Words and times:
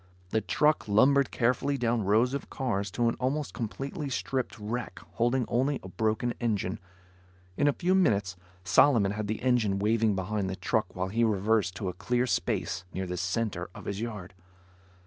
The 0.31 0.41
truck 0.41 0.87
lumbered 0.87 1.29
carefully 1.29 1.77
down 1.77 2.03
rows 2.05 2.33
of 2.33 2.49
cars 2.49 2.89
to 2.89 3.07
an 3.07 3.13
almost 3.19 3.53
completely 3.53 4.09
stripped 4.09 4.57
wreck 4.57 4.97
holding 5.13 5.45
only 5.47 5.79
a 5.83 5.89
broken 5.89 6.31
engine. 6.41 6.79
In 7.55 7.67
a 7.67 7.73
few 7.73 7.93
minutes, 7.93 8.35
Solomon 8.63 9.11
had 9.11 9.27
the 9.27 9.43
engine 9.43 9.77
waving 9.77 10.15
behind 10.15 10.49
the 10.49 10.55
truck 10.55 10.95
while 10.95 11.09
he 11.09 11.23
reversed 11.23 11.75
to 11.75 11.87
a 11.87 11.93
clear 11.93 12.25
space 12.25 12.83
near 12.91 13.05
the 13.05 13.15
center 13.15 13.69
of 13.75 13.85
his 13.85 14.01
yard. 14.01 14.33